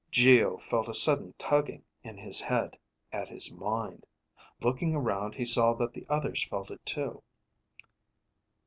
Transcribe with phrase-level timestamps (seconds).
[0.09, 2.79] Geo felt a sudden tugging in his head,
[3.11, 4.07] at his mind.
[4.59, 7.21] Looking around he saw that the others felt it too.